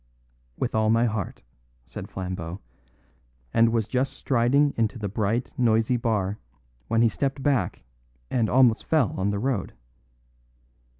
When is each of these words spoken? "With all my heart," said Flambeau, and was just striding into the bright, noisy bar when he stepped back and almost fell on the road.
"With 0.57 0.73
all 0.73 0.89
my 0.89 1.05
heart," 1.05 1.43
said 1.85 2.09
Flambeau, 2.09 2.59
and 3.53 3.69
was 3.71 3.87
just 3.87 4.13
striding 4.13 4.73
into 4.75 4.97
the 4.97 5.07
bright, 5.07 5.53
noisy 5.59 5.95
bar 5.95 6.39
when 6.87 7.03
he 7.03 7.07
stepped 7.09 7.43
back 7.43 7.83
and 8.31 8.49
almost 8.49 8.83
fell 8.87 9.13
on 9.15 9.29
the 9.29 9.37
road. 9.37 9.73